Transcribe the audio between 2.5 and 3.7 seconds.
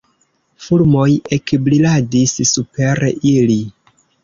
super ili.